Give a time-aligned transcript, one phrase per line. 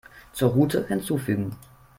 [0.33, 1.55] Zur Route hinzufügen.